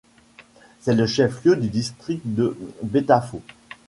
C'est 0.79 0.95
le 0.95 1.05
chef-lieu 1.05 1.55
du 1.57 1.69
district 1.69 2.21
de 2.25 2.57
Betafo. 2.81 3.39